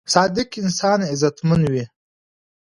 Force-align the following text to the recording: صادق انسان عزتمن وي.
صادق 0.15 0.49
انسان 0.63 0.99
عزتمن 1.11 1.61
وي. 1.71 1.83